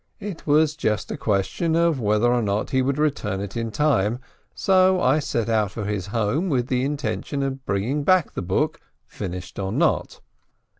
It 0.19 0.47
was 0.47 0.75
just 0.75 1.11
a 1.11 1.15
question 1.15 1.73
whether 1.99 2.33
or 2.33 2.41
not 2.41 2.71
he 2.71 2.81
would 2.81 2.97
return 2.97 3.39
it 3.39 3.55
in 3.55 3.69
time, 3.69 4.17
so 4.55 4.99
I 4.99 5.19
set 5.19 5.47
out 5.47 5.69
for 5.69 5.85
his 5.85 6.07
home, 6.07 6.49
with 6.49 6.69
the 6.69 6.83
intention 6.83 7.43
of 7.43 7.63
bringing 7.67 8.01
back 8.03 8.33
the 8.33 8.41
book, 8.41 8.81
finished 9.05 9.59
or 9.59 9.71
not. 9.71 10.19